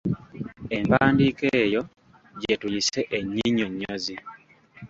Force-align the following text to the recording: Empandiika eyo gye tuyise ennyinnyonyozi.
Empandiika 0.77 1.45
eyo 1.63 1.81
gye 2.39 2.55
tuyise 2.61 3.01
ennyinnyonyozi. 3.17 4.15